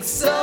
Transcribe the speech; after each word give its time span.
mix 0.00 0.22
up. 0.24 0.40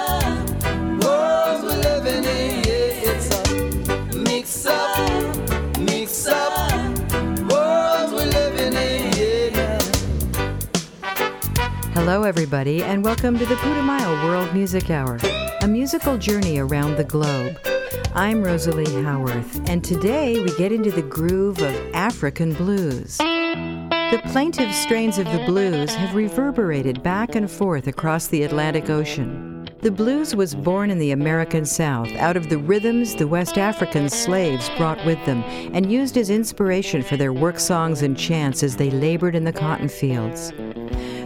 Hello, 11.94 12.24
everybody, 12.24 12.84
and 12.84 13.04
welcome 13.04 13.38
to 13.38 13.46
the 13.46 13.56
Putumayo 13.56 14.24
World 14.26 14.54
Music 14.54 14.90
Hour, 14.92 15.18
a 15.62 15.68
musical 15.68 16.18
journey 16.18 16.60
around 16.60 16.96
the 16.96 17.04
globe. 17.04 17.58
I'm 18.14 18.44
Rosalie 18.44 18.86
Howarth, 19.04 19.68
and 19.68 19.84
today 19.84 20.40
we 20.40 20.56
get 20.56 20.72
into 20.72 20.92
the 20.92 21.02
groove 21.02 21.60
of 21.62 21.76
African 21.94 22.54
blues. 22.54 23.18
The 23.18 24.22
plaintive 24.28 24.74
strains 24.74 25.18
of 25.18 25.26
the 25.26 25.44
blues 25.46 25.94
have 25.96 26.16
reverberated 26.16 27.04
back 27.04 27.36
and 27.36 27.52
forth 27.52 27.88
across 27.88 28.28
the 28.28 28.44
Atlantic 28.44 28.90
Ocean. 28.90 29.47
The 29.82 29.92
blues 29.92 30.36
was 30.36 30.56
born 30.56 30.90
in 30.90 30.98
the 30.98 31.12
American 31.12 31.64
South 31.64 32.12
out 32.16 32.36
of 32.36 32.50
the 32.50 32.58
rhythms 32.58 33.14
the 33.14 33.28
West 33.28 33.60
African 33.60 34.10
slaves 34.10 34.72
brought 34.76 35.04
with 35.06 35.24
them 35.26 35.44
and 35.72 35.92
used 35.92 36.18
as 36.18 36.32
inspiration 36.32 37.04
for 37.04 37.16
their 37.16 37.32
work 37.32 37.60
songs 37.60 38.02
and 38.02 38.18
chants 38.18 38.64
as 38.64 38.76
they 38.76 38.90
labored 38.90 39.36
in 39.36 39.44
the 39.44 39.54
cotton 39.54 39.88
fields. 39.88 40.52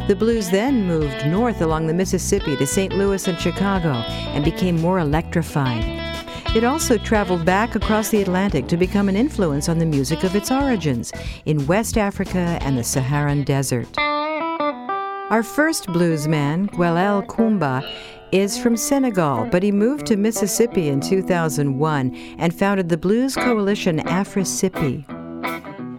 The 0.10 0.18
blues 0.20 0.50
then 0.50 0.86
moved 0.86 1.26
north 1.28 1.62
along 1.62 1.88
the 1.88 1.94
Mississippi 1.94 2.58
to 2.58 2.68
St. 2.68 2.92
Louis 2.92 3.26
and 3.26 3.40
Chicago 3.40 3.94
and 4.34 4.44
became 4.44 4.82
more 4.82 5.00
electrified. 5.00 5.86
It 6.54 6.66
also 6.66 6.98
traveled 6.98 7.46
back 7.46 7.76
across 7.76 8.10
the 8.10 8.22
Atlantic 8.22 8.68
to 8.68 8.76
become 8.76 9.08
an 9.08 9.16
influence 9.16 9.70
on 9.70 9.80
the 9.80 9.86
music 9.86 10.26
of 10.26 10.36
its 10.36 10.52
origins 10.52 11.14
in 11.46 11.68
West 11.68 11.98
Africa 11.98 12.60
and 12.62 12.78
the 12.78 12.84
Saharan 12.84 13.44
Desert. 13.44 13.88
Our 13.98 15.44
first 15.44 15.88
bluesman, 15.88 16.70
Guelel 16.72 17.26
Kumba, 17.26 17.90
is 18.32 18.58
from 18.58 18.78
Senegal, 18.78 19.48
but 19.52 19.64
he 19.64 19.72
moved 19.72 20.06
to 20.08 20.16
Mississippi 20.16 20.90
in 20.90 21.02
2001 21.02 22.16
and 22.38 22.54
founded 22.54 22.90
the 22.90 22.98
blues 22.98 23.36
coalition 23.36 24.00
Afrissippi. 24.00 25.06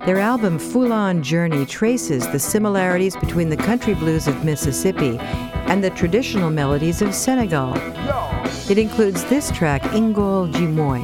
Their 0.06 0.18
album 0.18 0.58
Fula 0.58 1.20
Journey 1.22 1.64
traces 1.66 2.26
the 2.28 2.38
similarities 2.38 3.16
between 3.16 3.50
the 3.50 3.56
country 3.56 3.94
blues 3.94 4.26
of 4.26 4.44
Mississippi 4.44 5.18
and 5.68 5.84
the 5.84 5.90
traditional 5.90 6.50
melodies 6.50 7.02
of 7.02 7.14
Senegal. 7.14 7.74
It 8.68 8.78
includes 8.78 9.24
this 9.24 9.50
track, 9.50 9.82
Ngol 9.82 10.52
Jimoi. 10.52 11.02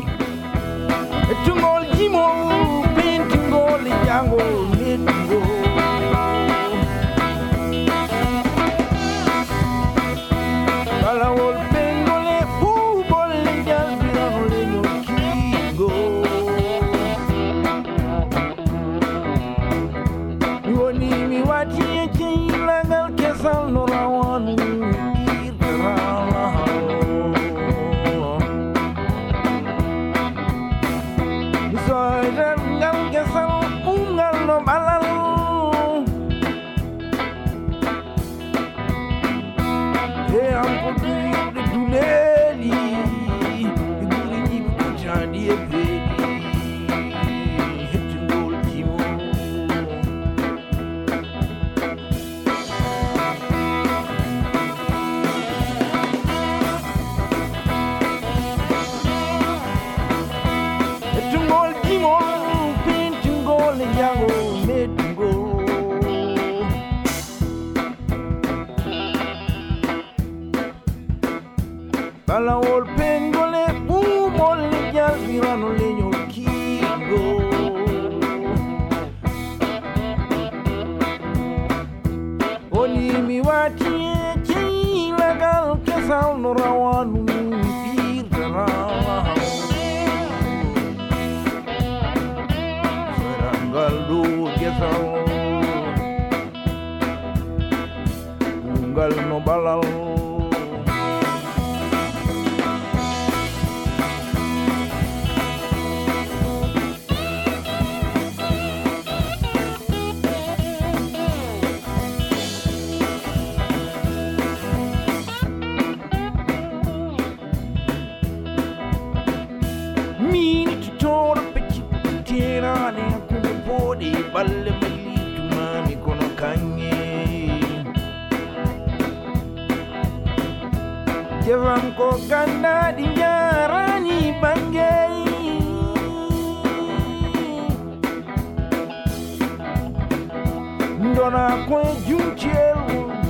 Ndona 141.18 141.44
kwe 141.68 141.82
juntiel 142.06 142.78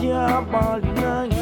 jabali 0.03 0.93
nani 1.01 1.35
boy 1.35 1.38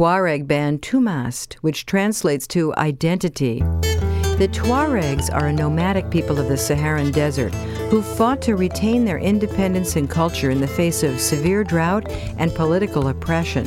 Tuareg 0.00 0.46
band 0.46 0.80
Toumast, 0.80 1.56
which 1.56 1.84
translates 1.84 2.46
to 2.46 2.74
identity. 2.76 3.58
The 3.58 4.48
Tuaregs 4.50 5.30
are 5.30 5.48
a 5.48 5.52
nomadic 5.52 6.08
people 6.10 6.38
of 6.38 6.48
the 6.48 6.56
Saharan 6.56 7.10
desert 7.10 7.52
who 7.90 8.00
fought 8.00 8.40
to 8.40 8.56
retain 8.56 9.04
their 9.04 9.18
independence 9.18 9.96
and 9.96 10.08
culture 10.08 10.48
in 10.48 10.62
the 10.62 10.66
face 10.66 11.02
of 11.02 11.20
severe 11.20 11.64
drought 11.64 12.10
and 12.38 12.54
political 12.54 13.08
oppression. 13.08 13.64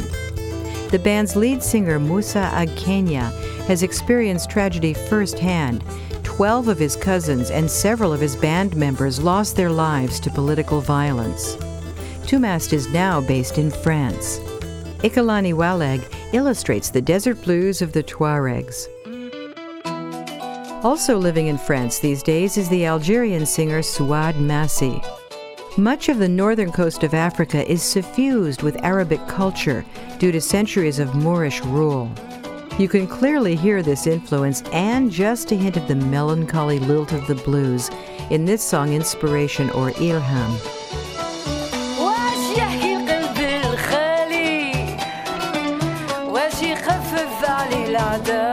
The 0.89 0.99
band's 1.03 1.35
lead 1.35 1.61
singer, 1.61 1.99
Musa 1.99 2.49
Ag 2.51 2.75
Keyna, 2.77 3.29
has 3.67 3.83
experienced 3.83 4.49
tragedy 4.49 4.95
firsthand. 4.95 5.83
Twelve 6.23 6.67
of 6.67 6.79
his 6.79 6.95
cousins 6.95 7.51
and 7.51 7.69
several 7.69 8.11
of 8.11 8.19
his 8.19 8.35
band 8.35 8.75
members 8.75 9.21
lost 9.21 9.55
their 9.55 9.69
lives 9.69 10.19
to 10.21 10.31
political 10.31 10.81
violence. 10.81 11.57
Toumast 12.25 12.73
is 12.73 12.89
now 12.89 13.21
based 13.21 13.59
in 13.59 13.69
France. 13.69 14.39
Ikalane 15.03 15.53
Walegh 15.53 16.01
illustrates 16.33 16.89
the 16.89 17.01
desert 17.01 17.41
blues 17.43 17.81
of 17.81 17.91
the 17.91 18.01
Tuaregs. 18.01 18.87
Also 20.81 21.17
living 21.17 21.47
in 21.47 21.57
France 21.57 21.99
these 21.99 22.23
days 22.23 22.55
is 22.55 22.69
the 22.69 22.85
Algerian 22.85 23.45
singer 23.45 23.81
Souad 23.81 24.39
Massi. 24.39 25.01
Much 25.77 26.07
of 26.07 26.19
the 26.19 26.29
northern 26.29 26.71
coast 26.71 27.03
of 27.03 27.13
Africa 27.13 27.69
is 27.69 27.83
suffused 27.83 28.61
with 28.61 28.81
Arabic 28.81 29.19
culture 29.27 29.83
due 30.19 30.31
to 30.31 30.39
centuries 30.39 30.99
of 30.99 31.15
Moorish 31.15 31.61
rule. 31.65 32.09
You 32.79 32.87
can 32.87 33.05
clearly 33.05 33.57
hear 33.57 33.83
this 33.83 34.07
influence 34.07 34.61
and 34.71 35.11
just 35.11 35.51
a 35.51 35.55
hint 35.55 35.75
of 35.75 35.89
the 35.89 35.95
melancholy 35.95 36.79
lilt 36.79 37.11
of 37.11 37.27
the 37.27 37.35
blues 37.35 37.89
in 38.29 38.45
this 38.45 38.63
song 38.63 38.93
Inspiration 38.93 39.69
or 39.71 39.91
Ilham. 39.91 40.82
The. 48.13 48.52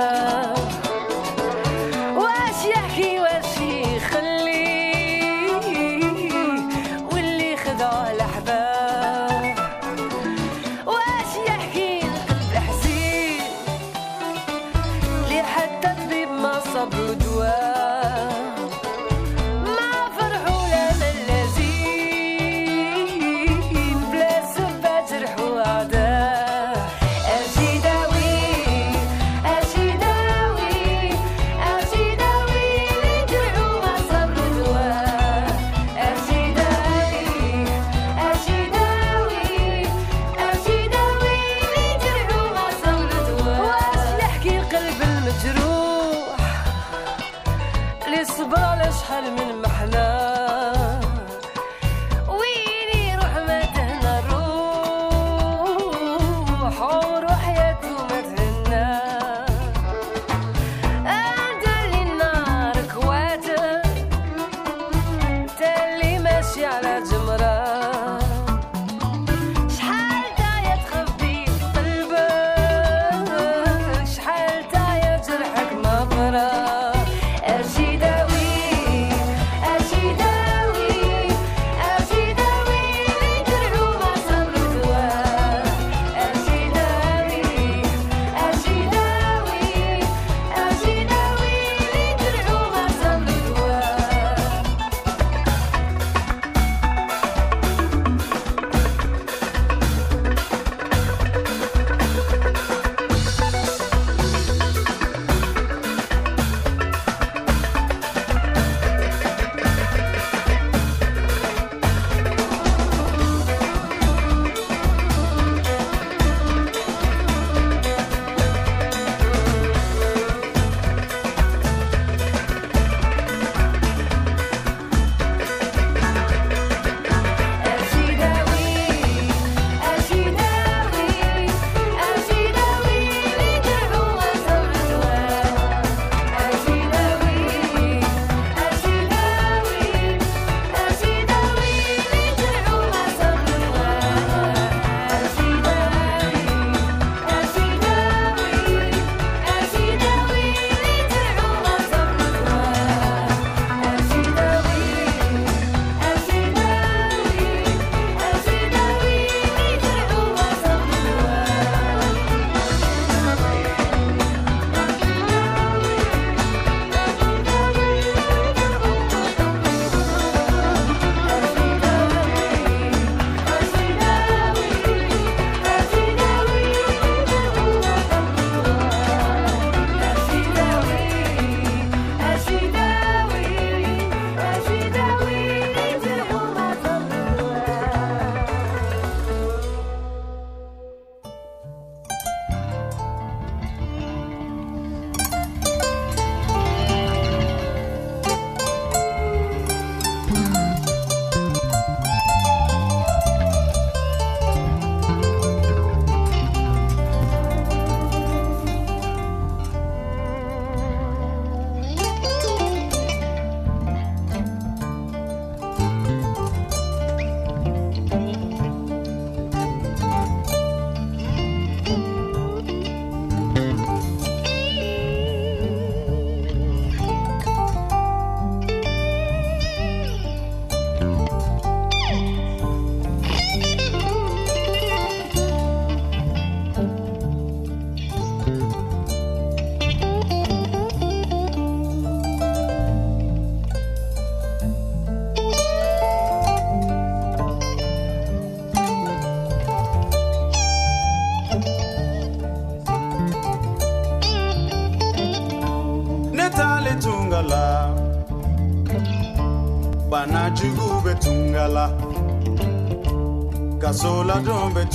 Kasola 264.40 264.72
don 264.72 264.89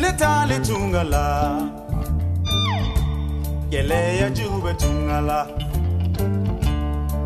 netali 0.00 0.58
tungala 0.66 1.24
keleya 3.70 4.30
jugube 4.30 4.74
tungala 4.74 5.46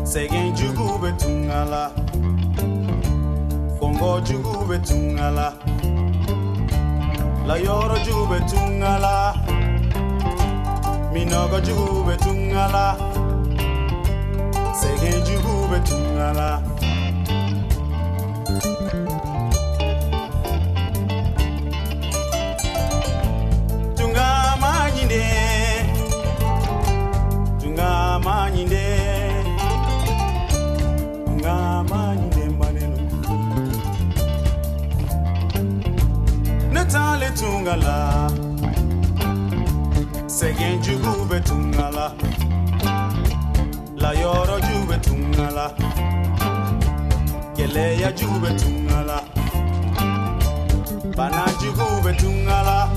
segen 0.03 0.53
jugube 0.57 1.11
tungala 1.11 1.91
kongo 3.79 4.19
jugube 4.27 4.77
tungala 4.87 5.53
la 7.47 7.55
yoro 7.57 7.97
jube 8.05 8.39
tungala 8.49 9.13
minogo 11.13 11.59
jube 11.59 12.17
tungala 12.17 12.85
sege 14.79 15.11
jube 15.27 15.79
tungala 15.89 16.61
tunga 18.47 19.22
tungala 44.99 45.65
keleya 47.55 48.11
jube 48.11 48.49
tungala 48.61 49.17
bana 51.17 51.45
jugube 51.61 52.13
tungala 52.13 52.89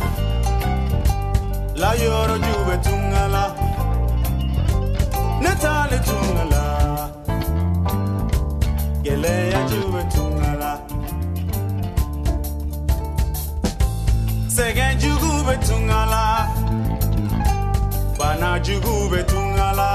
la. 1.77 1.93
Yoro 1.95 2.39
jube 2.39 2.77
tungala 2.83 3.55
netale 5.41 5.99
tungala 6.09 6.63
keleya 9.03 9.61
jube 9.71 10.03
segen 14.57 14.99
jugube 14.99 15.55
tungala 15.67 16.49
bana 18.19 18.59
jugube 18.67 19.21
tungala 19.31 19.89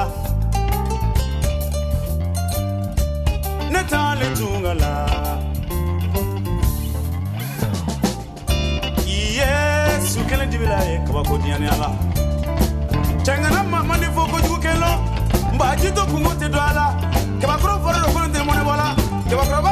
netale 3.72 4.28
tungala. 4.40 4.92
Yesu 9.38 10.20
kelen 10.30 10.50
dibila 10.52 10.78
ye 10.90 10.96
kabako 11.08 11.38
diyani 11.42 11.68
ala 11.74 11.90
cɛngana 13.26 13.62
mamani 13.72 14.08
fo 14.16 14.22
kojugu 14.32 14.58
kelo. 14.62 14.92
Mba 15.54 15.76
jito 15.82 16.04
kungo 16.12 16.32
tɛ 16.40 16.48
don 16.54 16.66
a 16.70 16.74
la 16.78 16.86
kabakɔrɔ 17.42 17.76
fɔra 17.84 18.00
dɔ 18.04 18.10
kɔnɔ 18.14 18.28
tɛ 18.34 18.40
mɔnɛ 18.48 18.64
bɔ 18.68 18.74
la 18.82 18.88
kabakɔrɔba 19.30 19.72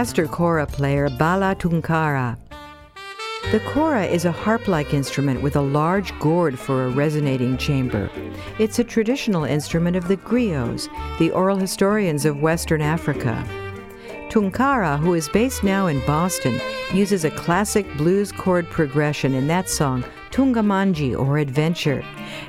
master 0.00 0.26
kora 0.26 0.66
player 0.66 1.10
Balla 1.10 1.54
Tounkara. 1.54 2.34
The 3.52 3.60
kora 3.60 4.06
is 4.06 4.24
a 4.24 4.32
harp 4.32 4.66
like 4.66 4.94
instrument 4.94 5.42
with 5.42 5.56
a 5.56 5.60
large 5.60 6.18
gourd 6.18 6.58
for 6.58 6.86
a 6.86 6.88
resonating 6.88 7.58
chamber. 7.58 8.08
It's 8.58 8.78
a 8.78 8.84
traditional 8.94 9.44
instrument 9.44 9.96
of 9.96 10.08
the 10.08 10.16
griots, 10.16 10.88
the 11.18 11.30
oral 11.32 11.58
historians 11.58 12.24
of 12.24 12.40
Western 12.40 12.80
Africa. 12.80 13.46
Tunkara, 14.30 14.98
who 14.98 15.12
is 15.12 15.28
based 15.28 15.62
now 15.64 15.86
in 15.86 16.00
Boston, 16.06 16.58
uses 16.94 17.26
a 17.26 17.30
classic 17.32 17.86
blues 17.98 18.32
chord 18.32 18.66
progression 18.70 19.34
in 19.34 19.48
that 19.48 19.68
song, 19.68 20.02
Toungamagni 20.30 21.14
or 21.14 21.36
Adventure, 21.36 22.02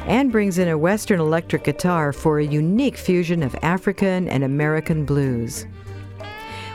and 0.05 0.31
brings 0.31 0.57
in 0.57 0.69
a 0.69 0.77
Western 0.77 1.19
electric 1.19 1.65
guitar 1.65 2.13
for 2.13 2.39
a 2.39 2.45
unique 2.45 2.95
fusion 2.95 3.43
of 3.43 3.57
African 3.61 4.29
and 4.29 4.45
American 4.45 5.03
blues. 5.03 5.65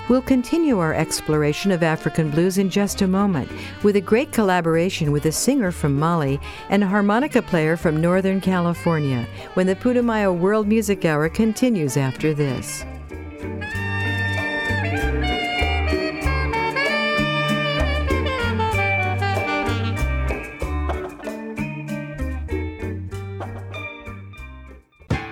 We'll 0.08 0.22
continue 0.22 0.78
our 0.78 0.94
exploration 0.94 1.72
of 1.72 1.82
African 1.82 2.30
blues 2.30 2.58
in 2.58 2.70
just 2.70 3.02
a 3.02 3.08
moment 3.08 3.50
with 3.82 3.96
a 3.96 4.00
great 4.00 4.30
collaboration 4.30 5.10
with 5.10 5.26
a 5.26 5.32
singer 5.32 5.72
from 5.72 5.98
Mali 5.98 6.40
and 6.70 6.84
a 6.84 6.86
harmonica 6.86 7.42
player 7.42 7.76
from 7.76 8.00
Northern 8.00 8.40
California 8.40 9.26
when 9.54 9.66
the 9.66 9.74
Putumayo 9.74 10.32
World 10.32 10.68
Music 10.68 11.04
Hour 11.04 11.28
continues 11.28 11.96
after 11.96 12.32
this. 12.32 12.84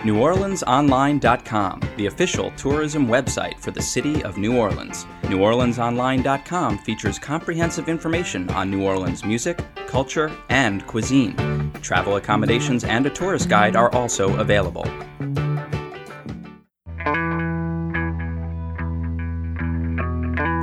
NewOrleansOnline.com, 0.04 1.80
the 1.96 2.06
official 2.06 2.50
tourism 2.58 3.06
website 3.06 3.58
for 3.58 3.70
the 3.70 3.80
city 3.80 4.22
of 4.22 4.36
New 4.36 4.54
Orleans. 4.54 5.06
NewOrleansOnline.com 5.22 6.76
features 6.78 7.18
comprehensive 7.18 7.88
information 7.88 8.50
on 8.50 8.70
New 8.70 8.82
Orleans 8.82 9.24
music, 9.24 9.64
culture, 9.86 10.30
and 10.50 10.86
cuisine. 10.86 11.72
Travel 11.80 12.16
accommodations 12.16 12.84
and 12.84 13.06
a 13.06 13.10
tourist 13.10 13.48
guide 13.48 13.76
are 13.76 13.90
also 13.94 14.36
available. 14.36 14.84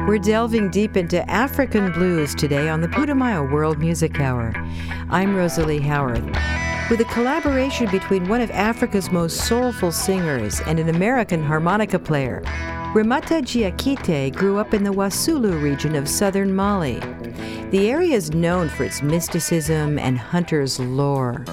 We're 0.08 0.20
delving 0.20 0.70
deep 0.70 0.96
into 0.96 1.28
African 1.28 1.92
blues 1.94 2.36
today 2.36 2.70
on 2.70 2.82
the 2.82 2.90
Putumayo 2.90 3.52
World 3.52 3.80
Music 3.80 4.20
Hour. 4.20 4.54
I'm 5.10 5.36
Rosalie 5.36 5.80
Howarth. 5.80 6.71
With 6.92 7.00
a 7.00 7.06
collaboration 7.06 7.90
between 7.90 8.28
one 8.28 8.42
of 8.42 8.52
Africa's 8.52 9.14
most 9.14 9.48
soulful 9.48 9.94
singers 9.94 10.60
and 10.68 10.78
an 10.78 10.90
American 10.90 11.42
harmonica 11.42 11.98
player, 11.98 12.42
Ramata 12.94 13.42
Diakite 13.42 14.36
grew 14.36 14.58
up 14.58 14.74
in 14.74 14.84
the 14.84 14.92
Wasulu 14.92 15.64
region 15.64 15.96
of 15.96 16.10
southern 16.10 16.54
Mali. 16.54 17.00
The 17.70 17.90
area 17.90 18.14
is 18.14 18.34
known 18.34 18.68
for 18.68 18.84
its 18.84 19.02
mysticism 19.02 19.98
and 20.00 20.18
hunter's 20.18 20.82
lore. 20.82 21.46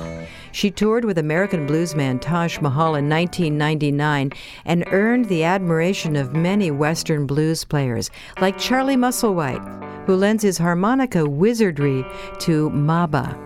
She 0.50 0.72
toured 0.72 1.04
with 1.04 1.18
American 1.18 1.68
bluesman 1.68 2.20
Taj 2.20 2.58
Mahal 2.58 2.96
in 2.96 3.08
1999 3.08 4.32
and 4.64 4.84
earned 4.88 5.26
the 5.26 5.44
admiration 5.44 6.16
of 6.16 6.34
many 6.34 6.72
Western 6.72 7.28
blues 7.28 7.64
players, 7.64 8.10
like 8.40 8.58
Charlie 8.58 8.96
Musselwhite, 8.96 10.04
who 10.04 10.16
lends 10.16 10.42
his 10.42 10.58
harmonica 10.58 11.28
wizardry 11.30 12.04
to 12.40 12.70
Maba. 12.70 13.38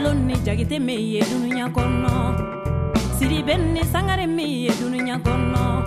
Jalon 0.00 0.24
ni 0.24 0.34
jagite 0.46 0.80
me 0.80 0.94
ye 0.96 1.20
dunuya 1.20 1.68
Siri 3.18 3.42
ben 3.42 3.74
ni 3.74 3.84
sangare 3.84 4.26
me 4.26 4.42
ye 4.42 4.70
dunuya 4.80 5.20
kɔnɔ 5.20 5.79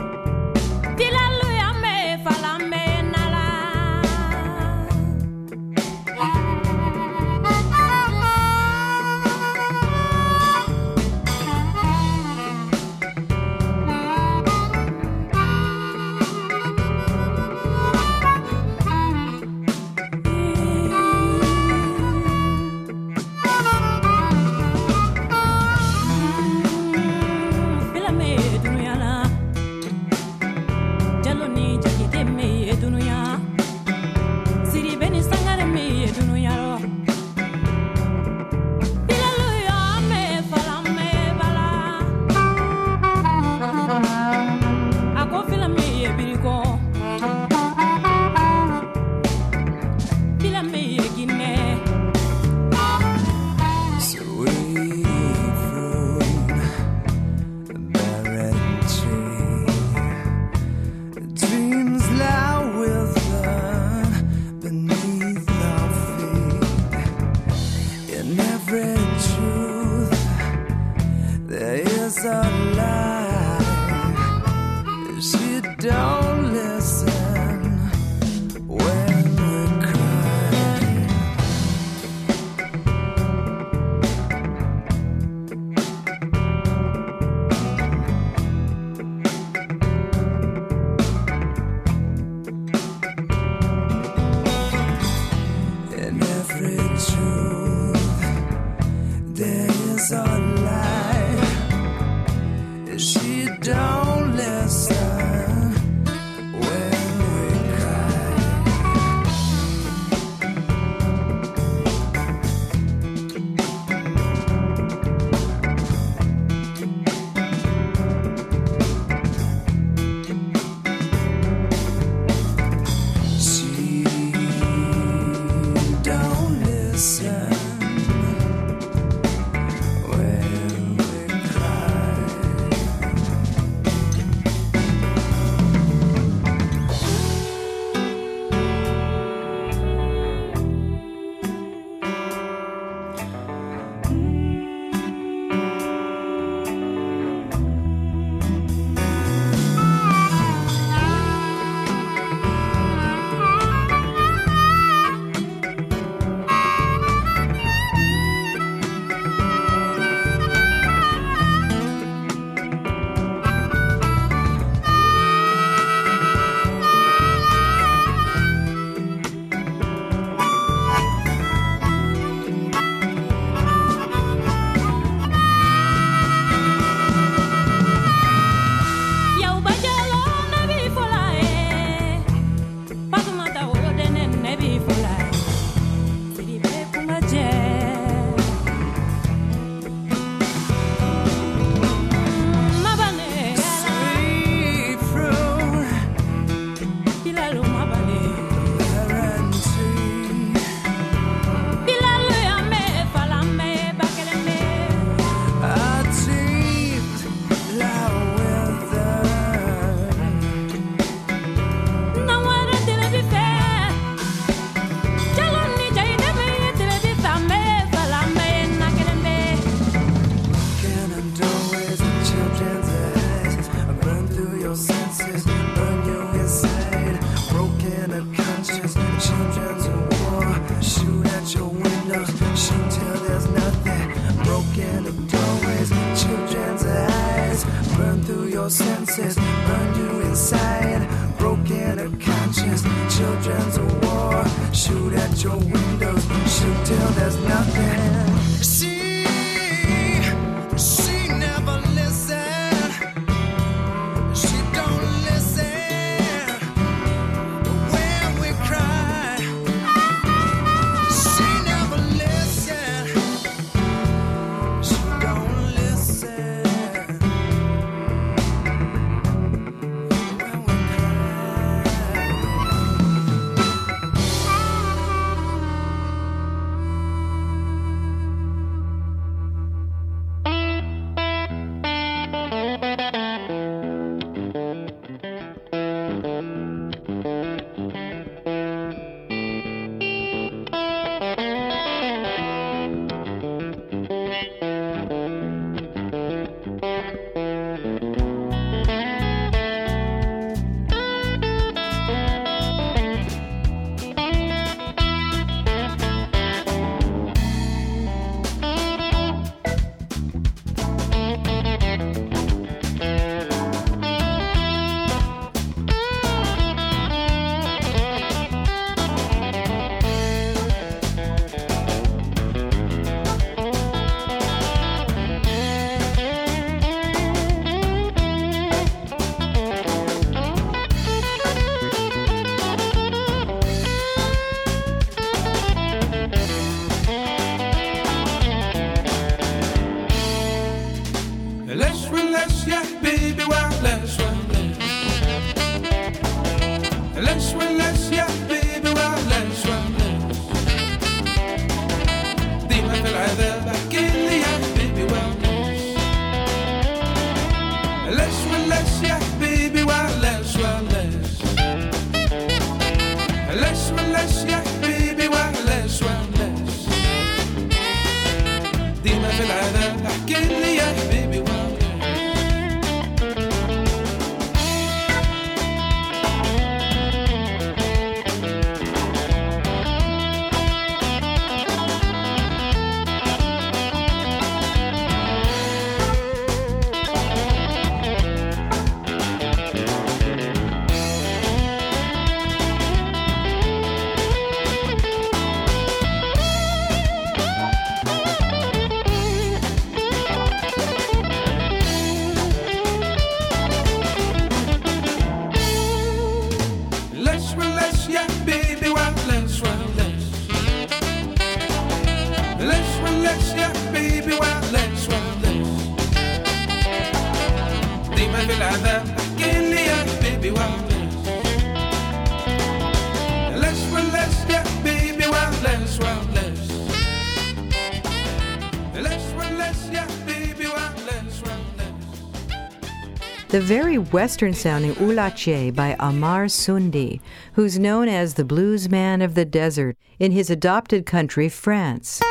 western 434.13 434.53
sounding 434.53 434.93
Ouallache 434.93 435.75
by 435.75 435.95
Amar 435.99 436.47
Sundy, 436.47 437.19
who's 437.53 437.79
known 437.79 438.07
as 438.07 438.35
the 438.35 438.45
blues 438.45 438.87
man 438.87 439.23
of 439.23 439.33
the 439.33 439.43
desert 439.43 439.97
in 440.19 440.31
his 440.31 440.51
adopted 440.51 441.07
country, 441.07 441.49
France. 441.49 442.21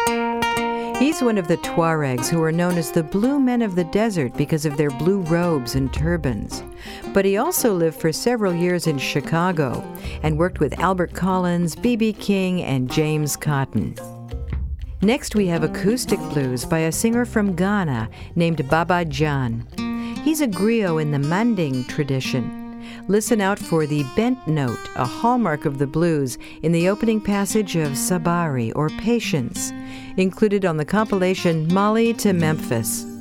He's 1.01 1.21
one 1.21 1.39
of 1.39 1.49
the 1.49 1.57
Tuaregs 1.57 2.29
who 2.29 2.41
are 2.41 2.53
known 2.53 2.79
as 2.79 2.93
the 2.93 3.03
Blue 3.03 3.41
Men 3.41 3.63
of 3.63 3.75
the 3.75 3.83
Desert 3.83 4.37
because 4.37 4.65
of 4.65 4.77
their 4.77 4.91
blue 4.91 5.23
robes 5.23 5.75
and 5.75 5.93
turbans. 5.93 6.63
But 7.13 7.25
he 7.25 7.37
also 7.37 7.75
lived 7.75 8.01
for 8.01 8.13
several 8.13 8.55
years 8.55 8.87
in 8.87 8.99
Chicago 8.99 9.83
and 10.23 10.39
worked 10.39 10.61
with 10.61 10.79
Albert 10.79 11.15
Collins, 11.15 11.75
B.B. 11.75 12.13
King, 12.13 12.63
and 12.63 12.89
James 12.89 13.37
Cotton. 13.37 13.97
Next, 15.01 15.35
we 15.35 15.49
have 15.49 15.65
acoustic 15.65 16.21
blues 16.21 16.65
by 16.65 16.79
a 16.81 16.93
singer 16.93 17.25
from 17.25 17.57
Ghana 17.57 18.09
named 18.37 18.69
Baba 18.69 19.05
Djan. 19.05 19.82
He's 20.23 20.41
a 20.41 20.47
griot 20.47 21.03
in 21.03 21.11
the 21.11 21.19
Manding 21.19 21.85
tradition. 21.85 22.81
Listen 23.09 23.41
out 23.41 23.59
for 23.59 23.87
the 23.87 24.05
bent 24.15 24.47
note, 24.47 24.79
a 24.95 25.05
hallmark 25.05 25.65
of 25.65 25.79
the 25.79 25.87
blues, 25.87 26.39
in 26.63 26.71
the 26.71 26.89
opening 26.89 27.21
passage 27.21 27.75
of 27.75 27.93
Sabari 27.93 28.73
or 28.77 28.89
Patience, 28.89 29.73
included 30.17 30.65
on 30.65 30.77
the 30.77 30.85
compilation 30.85 31.67
Mali 31.75 32.15
to 32.15 32.33
Memphis. 32.33 33.12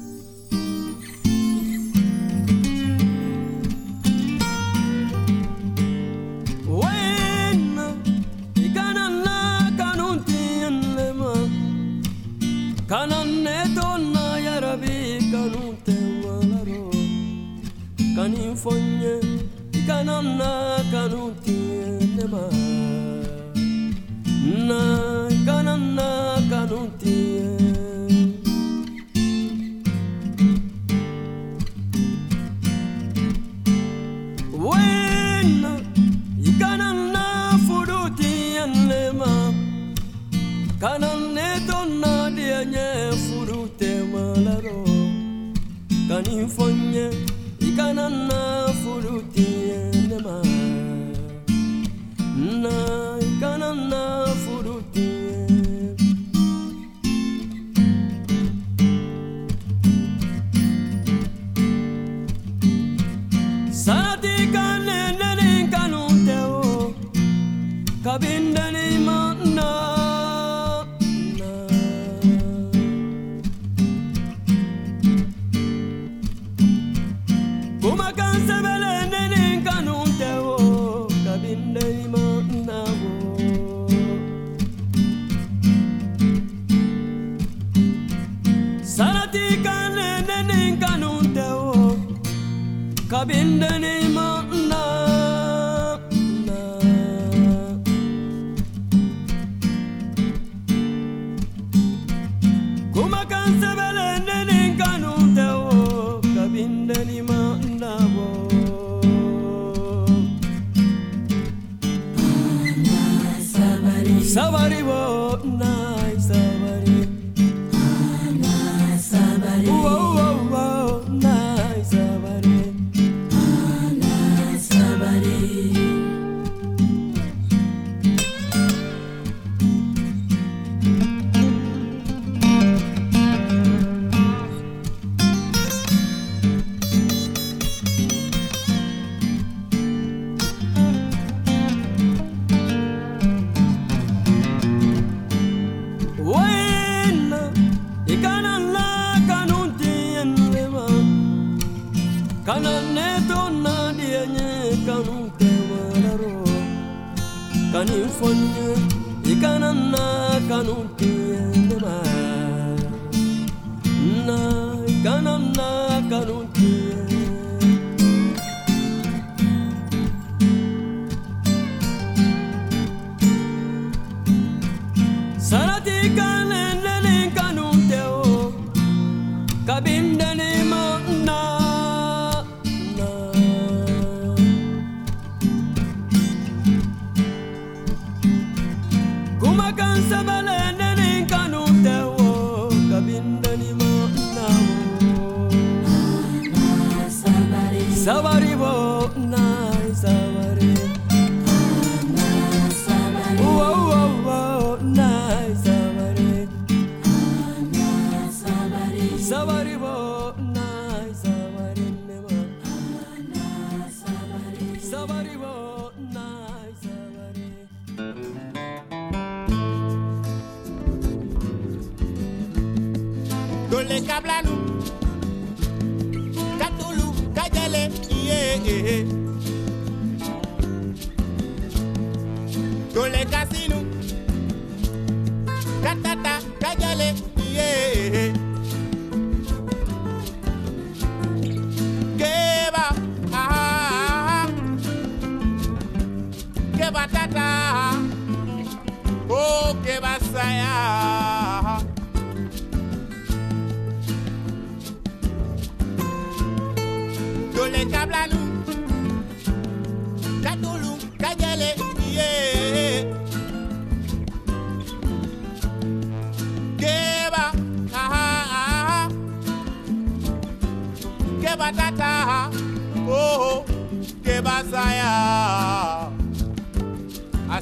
Yeah. 228.64 229.21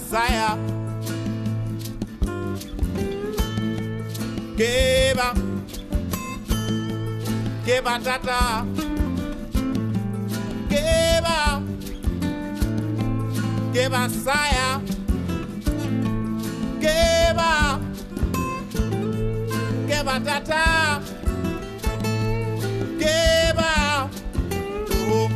Asaya. 0.09 0.57
Keba, 4.57 5.33
Keba 7.65 7.99
tata, 8.03 8.65
Keba, 10.69 11.61
Keba 13.73 14.09
saya, 14.09 14.81
Keba, 16.81 17.79
Keba 19.87 20.15
tata, 20.25 20.99
Keba, 22.99 24.09
oh, 25.07 25.29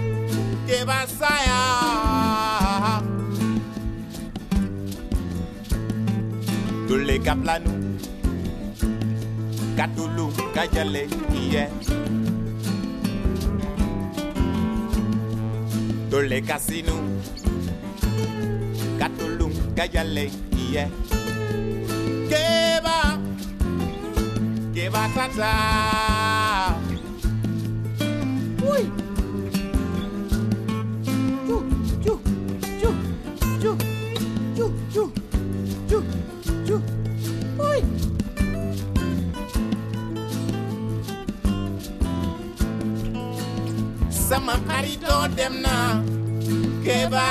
Keba 0.67 1.07
kaplanu, 7.23 7.71
katulu 9.77 10.27
kajale 10.55 11.07
iye. 11.39 11.69
Dole 16.09 16.41
kasinu, 16.41 16.95
katulu 18.99 19.47
kajale 19.75 20.31
iye. 20.57 20.83
Keba, 22.29 22.97
keba 24.75 25.03
tata. 25.15 25.53
Uy. 28.71 28.83
Chu, 31.47 31.57
chu, 32.03 32.13
chu, 32.81 32.89
chu, 33.61 33.71
chu, 34.55 34.65
chu, 34.93 35.05
chu. 35.89 36.22
Xaritoo 45.23 45.35
dem 45.37 45.53
na 45.61 46.03
Keba 46.85 47.27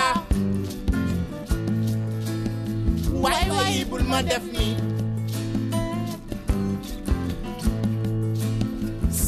waay 3.22 3.46
waay 3.54 3.76
bul 3.90 4.04
ma 4.10 4.18
def 4.28 4.44
ni 4.54 4.66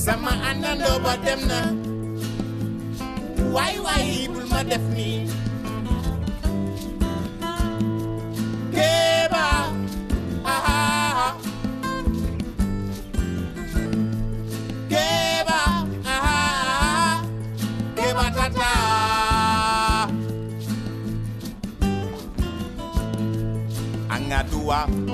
sama 0.02 0.32
àndandoo 0.48 0.98
ba 1.04 1.12
dem 1.24 1.40
na 1.50 1.58
waay 3.54 3.76
waay 3.84 4.08
bul 4.32 4.46
ma 4.52 4.60
def 4.70 4.84
ni 4.96 5.08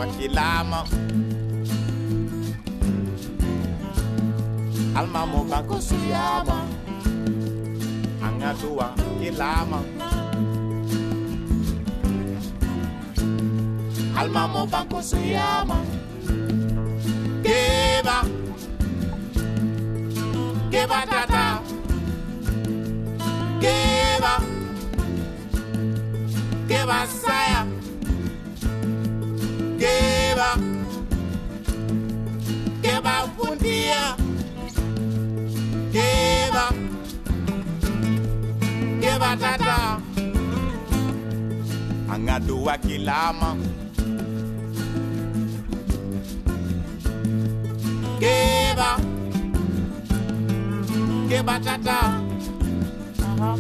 Angadua 0.01 0.07
wakilama 0.07 0.85
Alma 4.97 5.27
mo 5.27 5.45
bako 5.45 5.81
suyama 5.81 6.65
Angadua 8.23 8.95
kilama. 9.21 9.81
Alma 14.17 14.49
mo 14.49 14.67
bako 14.67 15.03
suyama 15.03 15.77
Keba 17.45 18.25
Keba 20.71 21.01
tata. 21.07 21.61
Keba 23.61 24.35
Keba 26.69 26.99
saya 27.07 27.80
Fundia 33.41 34.17
Keba. 35.93 36.67
Keba 39.01 39.31
tata. 39.43 39.77
Angadu 42.13 42.65
wakilama 42.65 43.57
Keba. 48.21 48.91
Keba 51.29 51.57
tata. 51.65 51.99
Aha. 53.25 53.53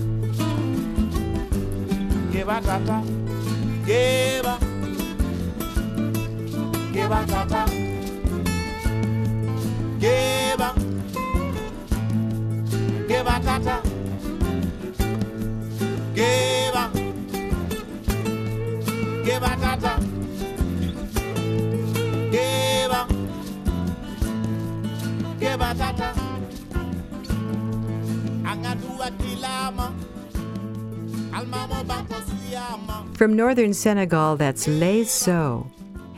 Keba 2.32 2.56
tata. 2.60 2.96
Keba. 3.86 4.54
Keba 6.92 7.20
tata 7.26 7.62
Tata 13.44 13.82
Keba 16.14 16.84
Keba 25.40 25.74
tata 25.74 26.14
Angadua 28.44 29.10
kilama. 29.18 29.92
From 33.14 33.36
northern 33.36 33.72
Senegal, 33.74 34.36
that's 34.36 34.66
Laye 34.66 35.04
Sow. 35.04 35.70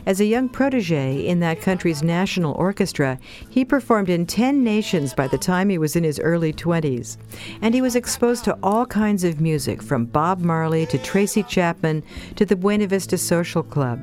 As 0.05 0.21
a 0.21 0.25
young 0.25 0.49
protege 0.49 1.25
in 1.27 1.39
that 1.41 1.61
country's 1.61 2.03
national 2.03 2.55
orchestra, 2.55 3.21
he 3.49 3.65
performed 3.65 4.09
in 4.09 4.27
10 4.27 4.65
nations 4.65 5.15
by 5.15 5.29
the 5.29 5.39
time 5.39 5.69
he 5.69 5.79
was 5.79 5.95
in 5.95 6.03
his 6.03 6.19
early 6.19 6.53
20s. 6.53 7.19
And 7.61 7.73
he 7.73 7.83
was 7.83 7.95
exposed 7.95 8.45
to 8.45 8.59
all 8.65 8.85
kinds 8.85 9.23
of 9.23 9.41
music, 9.41 9.81
from 9.81 10.07
Bob 10.07 10.41
Marley 10.41 10.87
to 10.87 10.99
Tracy 10.99 11.45
Chapman 11.45 12.03
to 12.35 12.45
the 12.45 12.57
Buena 12.57 12.89
Vista 12.89 13.17
Social 13.17 13.63
Club. 13.63 14.01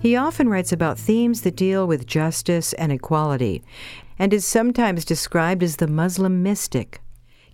He 0.00 0.16
often 0.16 0.48
writes 0.48 0.72
about 0.72 0.98
themes 0.98 1.42
that 1.42 1.56
deal 1.56 1.86
with 1.86 2.06
justice 2.06 2.72
and 2.72 2.90
equality, 2.90 3.62
and 4.18 4.34
is 4.34 4.44
sometimes 4.44 5.04
described 5.04 5.62
as 5.62 5.76
the 5.76 5.86
Muslim 5.86 6.42
mystic. 6.42 7.00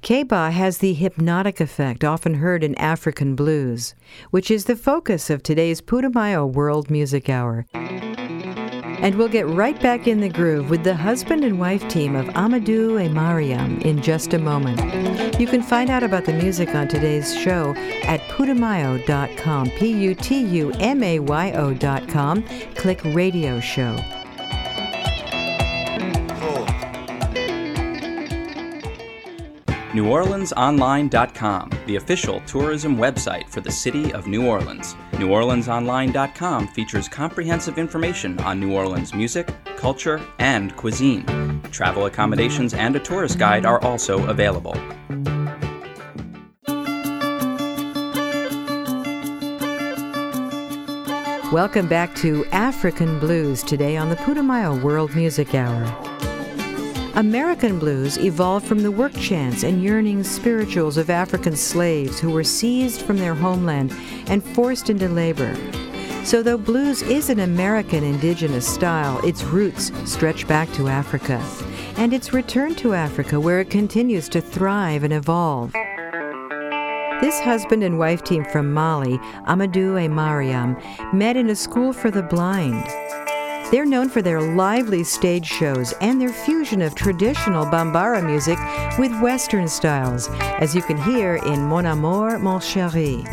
Kayba 0.06 0.52
has 0.52 0.78
the 0.78 0.94
hypnotic 0.94 1.60
effect 1.60 2.04
often 2.04 2.34
heard 2.34 2.62
in 2.62 2.76
African 2.76 3.34
blues, 3.34 3.96
which 4.30 4.52
is 4.52 4.66
the 4.66 4.76
focus 4.76 5.30
of 5.30 5.42
today's 5.42 5.80
Putumayo 5.80 6.46
World 6.46 6.88
Music 6.88 7.28
Hour. 7.28 7.66
And 7.74 9.16
we'll 9.16 9.26
get 9.26 9.48
right 9.48 9.78
back 9.82 10.06
in 10.06 10.20
the 10.20 10.28
groove 10.28 10.70
with 10.70 10.84
the 10.84 10.94
husband 10.94 11.42
and 11.42 11.58
wife 11.58 11.88
team 11.88 12.14
of 12.14 12.26
Amadou 12.36 13.04
and 13.04 13.14
Mariam 13.14 13.80
in 13.80 14.00
just 14.00 14.32
a 14.32 14.38
moment. 14.38 15.40
You 15.40 15.48
can 15.48 15.60
find 15.60 15.90
out 15.90 16.04
about 16.04 16.24
the 16.24 16.34
music 16.34 16.72
on 16.76 16.86
today's 16.86 17.36
show 17.36 17.74
at 18.04 18.20
putumayo.com, 18.28 19.70
P 19.70 19.88
U 19.88 20.14
T 20.14 20.38
U 20.38 20.70
M 20.78 21.02
A 21.02 21.18
Y 21.18 21.50
O.com. 21.50 22.44
Click 22.76 23.00
Radio 23.06 23.58
Show. 23.58 23.96
NewOrleansOnline.com, 29.96 31.70
the 31.86 31.96
official 31.96 32.40
tourism 32.40 32.98
website 32.98 33.48
for 33.48 33.62
the 33.62 33.72
city 33.72 34.12
of 34.12 34.26
New 34.26 34.46
Orleans. 34.46 34.94
NewOrleansOnline.com 35.12 36.68
features 36.68 37.08
comprehensive 37.08 37.78
information 37.78 38.38
on 38.40 38.60
New 38.60 38.74
Orleans 38.74 39.14
music, 39.14 39.48
culture, 39.78 40.20
and 40.38 40.76
cuisine. 40.76 41.24
Travel 41.70 42.04
accommodations 42.04 42.74
and 42.74 42.94
a 42.94 43.00
tourist 43.00 43.38
guide 43.38 43.64
are 43.64 43.82
also 43.82 44.26
available. 44.26 44.74
Welcome 51.50 51.88
back 51.88 52.14
to 52.16 52.44
African 52.52 53.18
Blues 53.18 53.62
today 53.62 53.96
on 53.96 54.10
the 54.10 54.16
Putumayo 54.16 54.82
World 54.82 55.14
Music 55.16 55.54
Hour. 55.54 55.86
American 57.16 57.78
blues 57.78 58.18
evolved 58.18 58.66
from 58.66 58.82
the 58.82 58.90
work 58.90 59.14
chants 59.14 59.62
and 59.62 59.82
yearning 59.82 60.22
spirituals 60.22 60.98
of 60.98 61.08
African 61.08 61.56
slaves 61.56 62.20
who 62.20 62.30
were 62.30 62.44
seized 62.44 63.00
from 63.00 63.16
their 63.16 63.34
homeland 63.34 63.90
and 64.26 64.44
forced 64.44 64.90
into 64.90 65.08
labor. 65.08 65.56
So, 66.24 66.42
though 66.42 66.58
blues 66.58 67.00
is 67.00 67.30
an 67.30 67.40
American 67.40 68.04
indigenous 68.04 68.68
style, 68.68 69.18
its 69.24 69.42
roots 69.44 69.92
stretch 70.04 70.46
back 70.46 70.70
to 70.74 70.88
Africa, 70.88 71.42
and 71.96 72.12
its 72.12 72.34
return 72.34 72.74
to 72.76 72.92
Africa 72.92 73.40
where 73.40 73.60
it 73.60 73.70
continues 73.70 74.28
to 74.28 74.42
thrive 74.42 75.02
and 75.02 75.14
evolve. 75.14 75.72
This 77.22 77.40
husband 77.40 77.82
and 77.82 77.98
wife 77.98 78.24
team 78.24 78.44
from 78.44 78.74
Mali, 78.74 79.16
Amadou 79.48 80.04
and 80.04 80.14
Mariam, 80.14 80.76
met 81.14 81.38
in 81.38 81.48
a 81.48 81.56
school 81.56 81.94
for 81.94 82.10
the 82.10 82.22
blind. 82.22 82.84
They're 83.70 83.84
known 83.84 84.08
for 84.08 84.22
their 84.22 84.40
lively 84.40 85.02
stage 85.02 85.46
shows 85.46 85.92
and 86.00 86.20
their 86.20 86.32
fusion 86.32 86.80
of 86.82 86.94
traditional 86.94 87.66
Bambara 87.66 88.24
music 88.24 88.58
with 88.96 89.20
Western 89.20 89.66
styles, 89.66 90.28
as 90.60 90.72
you 90.74 90.82
can 90.82 90.96
hear 90.96 91.36
in 91.36 91.62
Mon 91.62 91.86
Amour, 91.86 92.38
Mon 92.38 92.60
Chéri. 92.60 93.24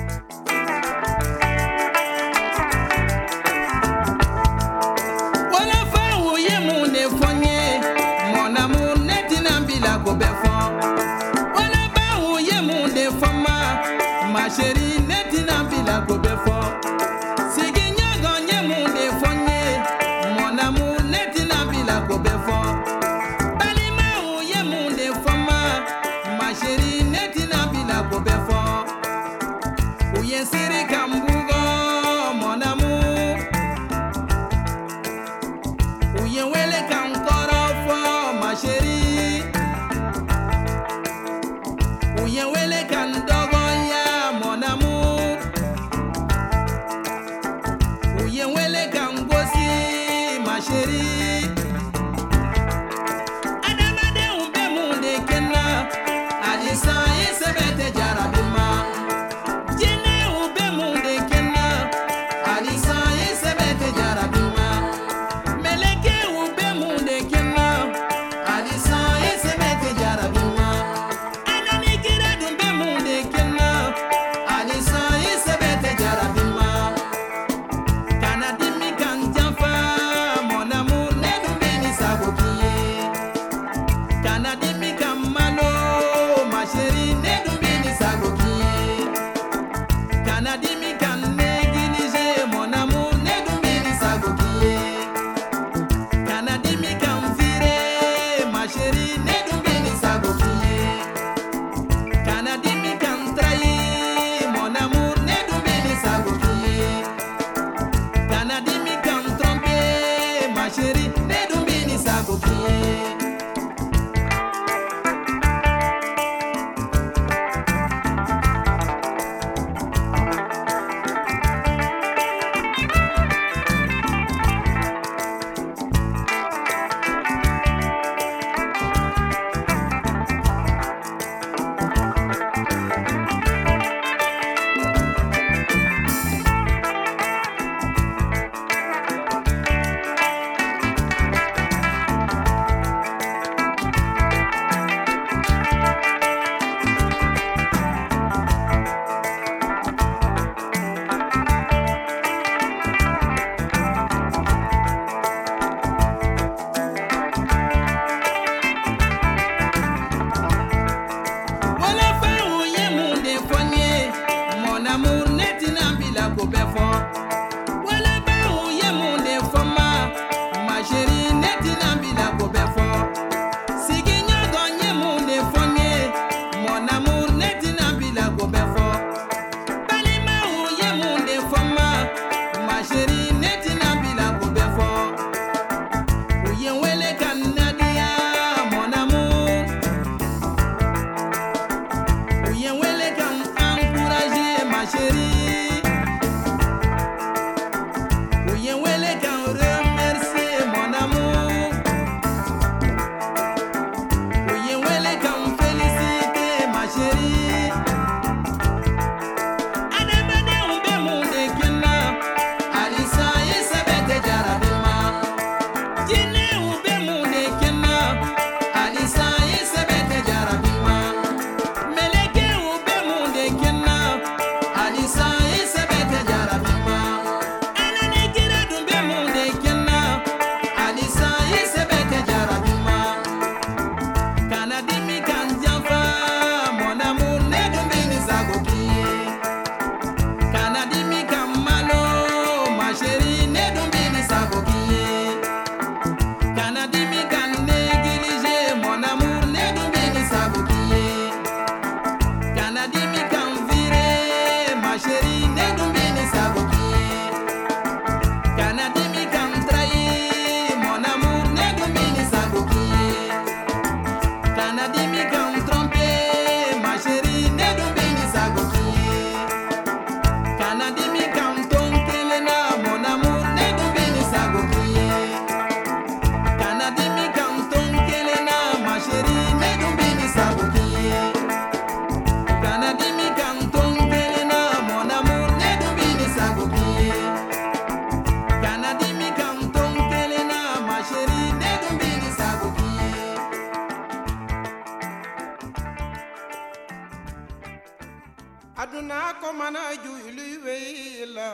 Luy 300.52 301.26
la 301.36 301.52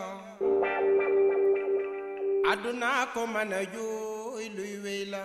aduna 2.52 2.92
ko 3.14 3.22
mën 3.34 3.52
a 3.60 3.62
juy 3.74 4.46
luy 4.58 4.74
wéy 4.84 5.04
la 5.14 5.24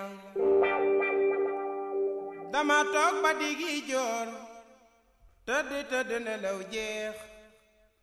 dama 2.53 2.79
toog 2.95 3.15
ba 3.25 3.31
digi 3.41 3.75
joor 3.89 4.29
tëdd 5.47 5.71
tëdd 5.91 6.11
nelaw 6.27 6.59
jeex 6.73 7.17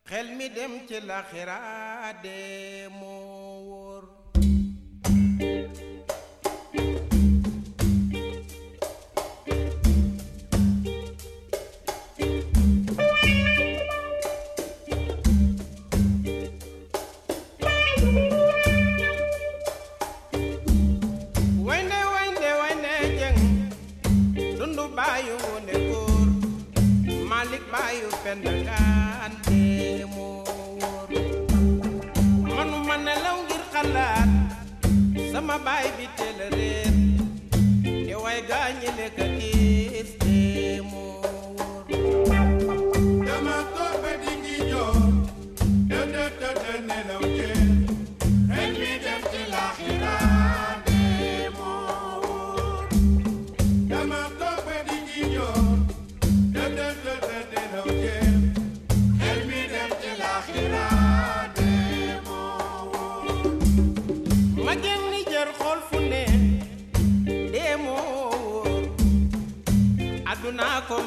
xel 0.09 0.27
mi 0.37 0.47
dem 0.55 0.73
ci 0.87 0.97
laxira 1.09 1.59
dee 2.23 2.87
wóor 2.99 4.03
sama 35.51 35.65
baay 35.67 35.87
bi 35.97 36.05
teel 36.17 36.39
a 36.45 36.47
réer 36.55 36.93
te 38.07 38.13
way 38.23 38.39
gaañi 38.49 38.89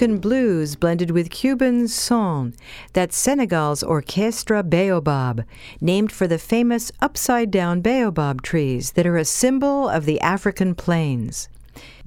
African 0.00 0.18
blues 0.18 0.76
blended 0.76 1.10
with 1.10 1.28
Cuban 1.28 1.86
son. 1.86 2.54
That's 2.94 3.14
Senegal's 3.14 3.82
Orchestra 3.82 4.62
Baobab, 4.62 5.44
named 5.78 6.10
for 6.10 6.26
the 6.26 6.38
famous 6.38 6.90
upside 7.02 7.50
down 7.50 7.82
baobab 7.82 8.40
trees 8.40 8.92
that 8.92 9.06
are 9.06 9.18
a 9.18 9.26
symbol 9.26 9.90
of 9.90 10.06
the 10.06 10.18
African 10.22 10.74
plains. 10.74 11.50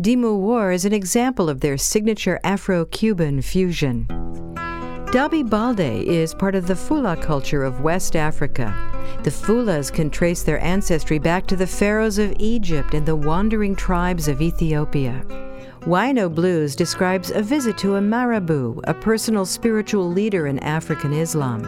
Dee 0.01 0.15
Moo 0.15 0.35
Woor 0.37 0.71
is 0.71 0.85
an 0.85 0.93
example 0.93 1.49
of 1.49 1.59
their 1.59 1.77
signature 1.77 2.39
Afro 2.43 2.85
Cuban 2.85 3.43
fusion. 3.43 4.07
Daby 5.11 5.47
Balde 5.47 5.79
is 5.79 6.33
part 6.33 6.55
of 6.55 6.65
the 6.65 6.75
Fula 6.75 7.15
culture 7.21 7.63
of 7.63 7.81
West 7.81 8.15
Africa. 8.15 8.73
The 9.21 9.29
Fulas 9.29 9.93
can 9.93 10.09
trace 10.09 10.41
their 10.41 10.59
ancestry 10.63 11.19
back 11.19 11.45
to 11.45 11.55
the 11.55 11.67
pharaohs 11.67 12.17
of 12.17 12.33
Egypt 12.39 12.95
and 12.95 13.05
the 13.05 13.15
wandering 13.15 13.75
tribes 13.75 14.27
of 14.27 14.41
Ethiopia. 14.41 15.23
Waino 15.85 16.33
Blues 16.33 16.77
describes 16.77 17.29
a 17.31 17.41
visit 17.41 17.77
to 17.79 17.97
a 17.97 18.01
Marabout, 18.01 18.79
a 18.85 18.93
personal 18.93 19.45
spiritual 19.45 20.09
leader 20.09 20.47
in 20.47 20.57
African 20.59 21.11
Islam. 21.11 21.61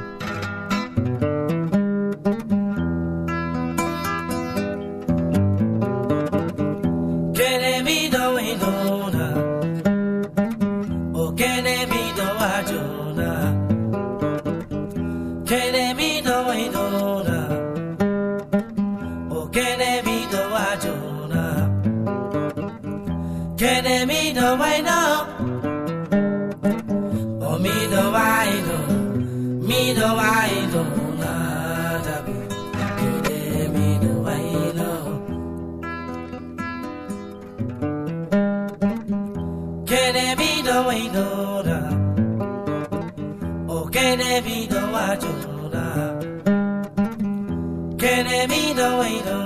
Kene 48.05 48.39
mi 48.51 48.63
do 48.77 48.87
we 48.99 49.11
do. 49.27 49.39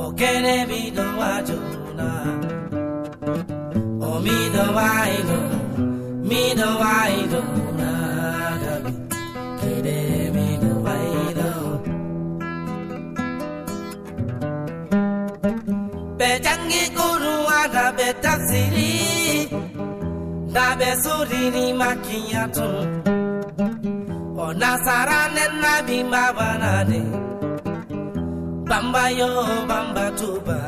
O 0.00 0.12
kene 0.18 0.66
mi 0.66 0.90
do 0.90 1.04
wa 1.18 1.32
jo 1.48 1.58
na. 1.98 2.08
O 4.08 4.18
mi 4.24 4.38
do 4.54 4.64
wa 4.76 4.90
do. 5.28 5.38
Mi 6.28 6.42
do 6.58 6.68
wa 6.82 6.96
do 7.32 7.42
na 7.80 7.90
da 8.62 8.74
bi. 8.84 8.92
Kene 9.60 9.98
mi 10.34 10.48
do 10.62 10.72
wa 10.86 10.96
do. 11.38 11.50
Bejangi 16.18 16.82
guru 16.96 17.34
aga 17.60 17.86
betasiri. 17.96 18.92
Da 20.54 20.66
be 20.78 20.90
suri 21.02 21.42
ni 21.54 21.66
makiyatu. 21.80 22.68
O 24.48 24.52
nasara 24.60 25.20
ne 25.34 25.44
nabi 25.62 25.98
mabanade. 26.12 27.00
Bamba 28.68 29.04
yo 29.18 29.28
bamba 29.70 30.06
tuba. 30.18 30.58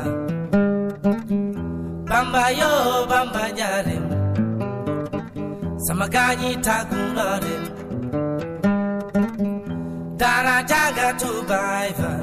Bamba 2.09 2.43
yo 2.59 2.71
bamba 3.11 3.43
jare. 3.57 3.97
Samaganyi. 5.85 6.51
Dara 10.21 10.57
jaga 10.71 11.07
tuba 11.21 11.59
ivan. 11.89 12.21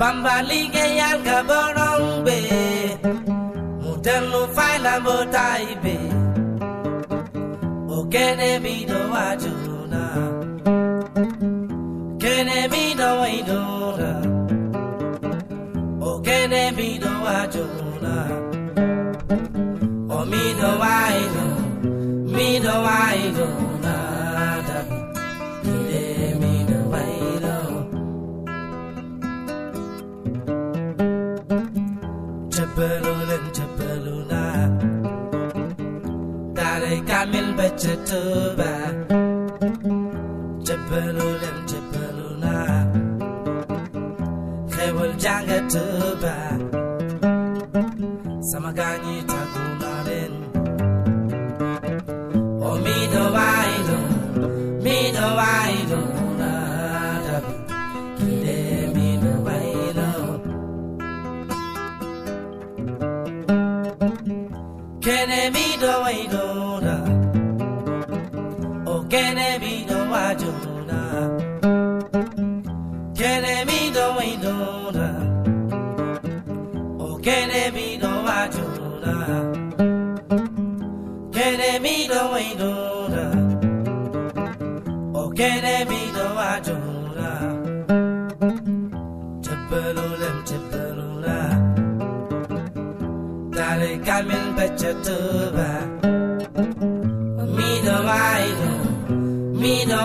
Bamba 0.00 0.34
lige 0.48 0.84
yanga 1.00 1.38
borongbe 1.48 2.36
Mutelu 3.82 4.42
faila 4.54 4.94
motaibe 5.04 6.13
O 7.96 8.04
kene 8.06 8.58
mi 8.58 8.84
do 8.84 8.98
wajuna 9.12 10.02
Kene 12.22 12.58
mi 12.72 12.84
do 12.98 13.08
waidona 13.20 14.10
O 16.00 16.20
kene 16.26 16.62
mi 16.76 16.98
do 16.98 17.12
wajuna 17.26 18.14
O 20.10 20.16
oh, 20.16 20.24
mi 20.26 20.44
do 20.60 20.70
waido 20.82 21.46
Mi 22.34 22.58
Kamil 37.24 37.48
Bachatuba 37.56 38.70
Jabbalulin 40.66 41.58
Jabbaluna 41.70 42.54
Khewal 44.74 45.12
Janga 45.22 45.58
Tuba 45.72 46.36
Samagani 48.50 49.16
Tagunarin 49.30 50.34
Oh 52.60 52.76
Mido 52.84 53.24
Waido 53.36 53.98
Mido 54.84 55.26
Waido 55.40 56.00
Nadabi 56.40 57.56
Kide 58.18 58.60
Mido 58.94 59.32
Waido 59.46 60.10
Kene 65.00 65.40
mi 65.54 65.66
do 65.80 65.92
wa 66.04 67.03
kamil 94.06 94.46
bachatuba 94.56 95.68
Mi 97.56 97.70
do 97.86 97.96
I 98.06 98.46
do 98.60 98.70
Mi 99.60 99.74
do 99.88 100.00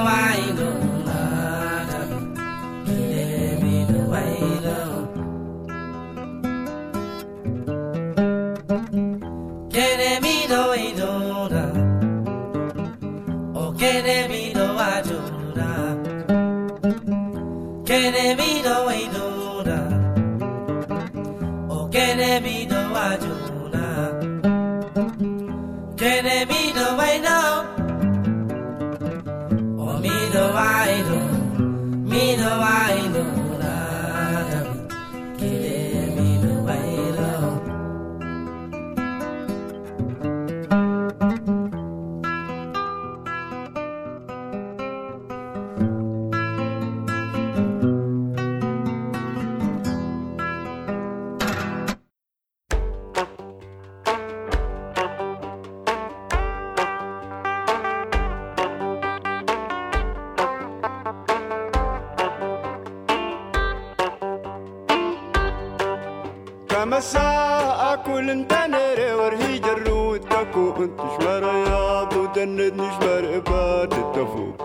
عطو 72.10 72.26
تندني 72.26 72.90
شمر 72.92 73.40
بعد 73.50 73.94
التفوق 73.94 74.56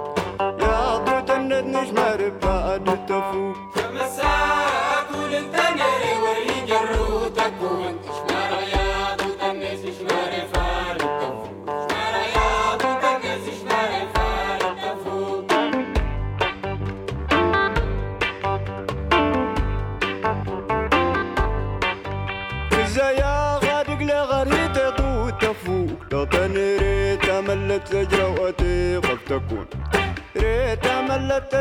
يا 0.41 0.67
عطو 0.67 1.21
تندني 1.29 1.87
شمر 1.87 2.33
بعد 2.43 2.89
التفوق 2.89 3.57
تمساك 3.75 5.09
وللتنري 5.19 6.13
وريق 6.25 6.81
الروتك 6.81 7.53
وانت 7.63 8.04
لجرأتي 27.93 28.97
قد 28.97 29.19
تكون 29.27 29.67
ريت 30.37 30.87
ملت 30.87 31.53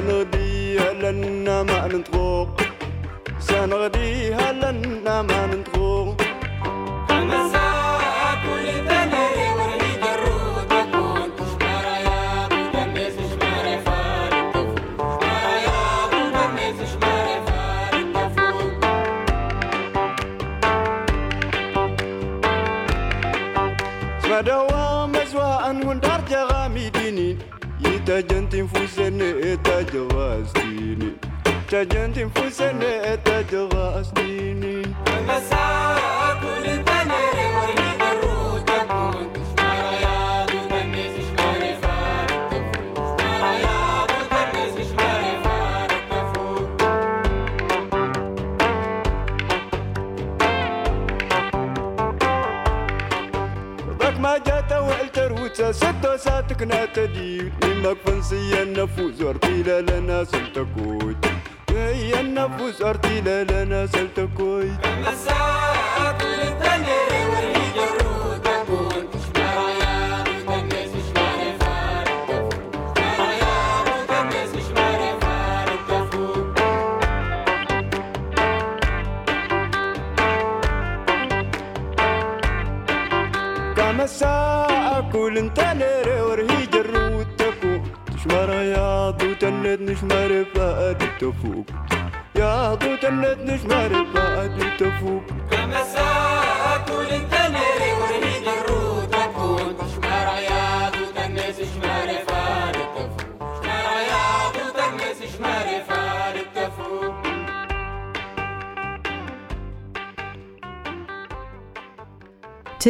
سنغديها 0.00 0.92
لنا 0.92 1.62
ما 1.62 1.86
نطغوق 1.92 2.60
سنغديها 3.40 4.52
لنا 4.52 5.22
ما 5.22 5.40
نطغوق 5.46 5.69
جنت 31.84 32.18
انفسنا 32.18 33.14
تدغى 33.14 34.04
سنيني 34.04 34.82
مساك 35.28 36.42
للتمر 36.64 37.36
وريد 37.56 38.02
الروت 38.02 38.68
تكون 38.68 39.30
ما 54.20 54.38
جات 54.38 54.72
والتر 54.72 55.32
وتسد 55.32 56.16
ساتك 56.16 56.62
ناتدي 56.62 57.50
لما 57.64 57.92
كفنسي 57.92 58.62
النفوذ 58.62 59.24
ورتيلا 59.24 59.80
لنا 59.80 60.24
سلتكون 60.24 61.09
هي 61.88 62.20
النفوس 62.20 62.82
أرتي 62.82 63.20
لا 63.20 63.44
لا 63.44 63.64
نزلت 63.64 64.28
كويت 64.36 64.80
مساء 65.06 66.16
كل 66.20 66.40
الدنيا 66.50 67.26
والهجر 67.32 68.09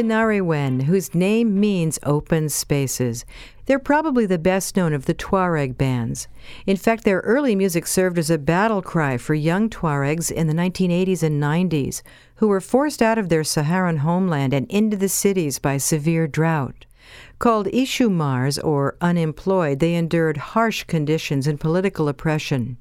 Tinariwen, 0.00 0.84
whose 0.84 1.14
name 1.14 1.60
means 1.60 1.98
open 2.04 2.48
spaces. 2.48 3.26
They're 3.66 3.78
probably 3.78 4.24
the 4.24 4.38
best 4.38 4.74
known 4.74 4.94
of 4.94 5.04
the 5.04 5.12
Tuareg 5.12 5.76
bands. 5.76 6.26
In 6.64 6.78
fact, 6.78 7.04
their 7.04 7.20
early 7.20 7.54
music 7.54 7.86
served 7.86 8.18
as 8.18 8.30
a 8.30 8.38
battle 8.38 8.80
cry 8.80 9.18
for 9.18 9.34
young 9.34 9.68
Tuaregs 9.68 10.30
in 10.30 10.46
the 10.46 10.54
1980s 10.54 11.22
and 11.22 11.42
90s 11.42 12.00
who 12.36 12.48
were 12.48 12.62
forced 12.62 13.02
out 13.02 13.18
of 13.18 13.28
their 13.28 13.44
Saharan 13.44 13.98
homeland 13.98 14.54
and 14.54 14.66
into 14.70 14.96
the 14.96 15.08
cities 15.10 15.58
by 15.58 15.76
severe 15.76 16.26
drought. 16.26 16.86
Called 17.38 17.66
Ishumars 17.66 18.58
or 18.64 18.96
unemployed, 19.02 19.80
they 19.80 19.94
endured 19.94 20.38
harsh 20.38 20.84
conditions 20.84 21.46
and 21.46 21.60
political 21.60 22.08
oppression. 22.08 22.78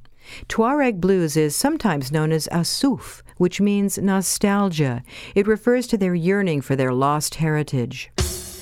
Tuareg 0.48 1.00
blues 1.00 1.38
is 1.38 1.56
sometimes 1.56 2.12
known 2.12 2.32
as 2.32 2.48
asuf, 2.52 3.22
which 3.38 3.62
means 3.62 3.98
nostalgia. 3.98 5.04
It 5.36 5.48
refers 5.48 5.88
to 5.88 5.98
their 5.98 6.16
yearning 6.16 6.62
for 6.62 6.76
their 6.76 6.94
lost 6.94 7.36
heritage. 7.36 8.12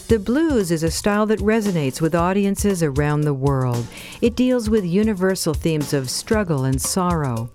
The 0.07 0.19
blues 0.19 0.71
is 0.71 0.83
a 0.83 0.91
style 0.91 1.25
that 1.25 1.39
resonates 1.39 1.99
with 1.99 2.15
audiences 2.15 2.81
around 2.81 3.21
the 3.21 3.33
world. 3.33 3.85
It 4.21 4.35
deals 4.35 4.69
with 4.69 4.85
universal 4.85 5.53
themes 5.53 5.93
of 5.93 6.09
struggle 6.09 6.63
and 6.63 6.81
sorrow. 6.81 7.49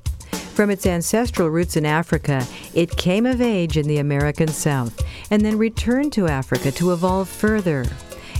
From 0.55 0.69
its 0.69 0.85
ancestral 0.85 1.49
roots 1.49 1.77
in 1.77 1.87
Africa, 1.87 2.47
it 2.75 2.99
came 2.99 3.25
of 3.25 3.41
age 3.41 3.79
in 3.79 3.89
the 3.89 3.99
American 3.99 4.49
South 4.49 5.01
and 5.31 5.43
then 5.43 5.57
returned 5.57 6.13
to 6.13 6.29
Africa 6.29 6.71
to 6.73 6.93
evolve 6.93 7.27
further. 7.27 7.87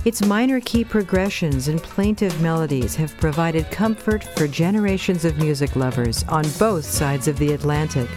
Its 0.05 0.25
minor 0.25 0.59
key 0.59 0.83
progressions 0.83 1.69
and 1.69 1.81
plaintive 1.81 2.41
melodies 2.41 2.93
have 2.93 3.15
provided 3.17 3.71
comfort 3.71 4.21
for 4.21 4.49
generations 4.49 5.23
of 5.23 5.37
music 5.37 5.77
lovers 5.77 6.25
on 6.27 6.43
both 6.59 6.83
sides 6.83 7.29
of 7.29 7.37
the 7.39 7.53
Atlantic. 7.53 8.09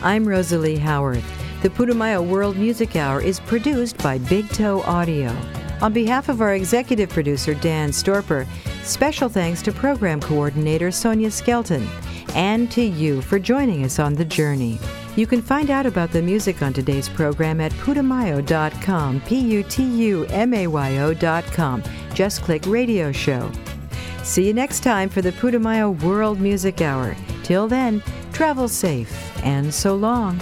I'm 0.00 0.24
Rosalie 0.24 0.78
Howarth. 0.78 1.24
The 1.60 1.70
Putumayo 1.70 2.24
World 2.24 2.56
Music 2.56 2.94
Hour 2.94 3.20
is 3.20 3.40
produced 3.40 3.98
by 3.98 4.18
Big 4.18 4.48
Toe 4.50 4.82
Audio. 4.82 5.36
On 5.80 5.92
behalf 5.92 6.28
of 6.28 6.40
our 6.40 6.54
executive 6.54 7.08
producer, 7.08 7.54
Dan 7.54 7.90
Storper, 7.90 8.46
special 8.84 9.28
thanks 9.28 9.60
to 9.62 9.72
program 9.72 10.20
coordinator 10.20 10.92
Sonia 10.92 11.32
Skelton, 11.32 11.84
and 12.36 12.70
to 12.70 12.82
you 12.82 13.20
for 13.20 13.40
joining 13.40 13.84
us 13.84 13.98
on 13.98 14.14
the 14.14 14.24
journey. 14.24 14.78
You 15.16 15.26
can 15.26 15.40
find 15.42 15.70
out 15.70 15.86
about 15.86 16.10
the 16.10 16.20
music 16.20 16.60
on 16.60 16.72
today's 16.72 17.08
program 17.08 17.60
at 17.60 17.72
putumayo.com, 17.72 19.20
P 19.20 19.38
U 19.38 19.62
T 19.62 19.84
U 19.84 20.24
M 20.26 20.52
A 20.54 20.66
Y 20.66 20.98
O.com. 20.98 21.82
Just 22.14 22.42
click 22.42 22.64
radio 22.66 23.12
show. 23.12 23.50
See 24.24 24.46
you 24.46 24.54
next 24.54 24.80
time 24.80 25.08
for 25.08 25.22
the 25.22 25.32
Putumayo 25.32 26.02
World 26.02 26.40
Music 26.40 26.80
Hour. 26.80 27.14
Till 27.42 27.68
then, 27.68 28.02
travel 28.32 28.68
safe 28.68 29.12
and 29.44 29.72
so 29.72 29.94
long. 29.94 30.40